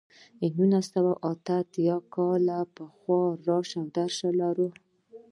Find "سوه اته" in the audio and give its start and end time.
0.93-1.55